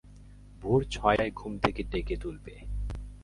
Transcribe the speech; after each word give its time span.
ভোর 0.61 0.79
ছয়টায় 0.91 1.31
ঘুম 1.31 1.53
থেকে 1.57 1.81
ডেকে 1.83 2.15
তুলবে। 2.15 2.53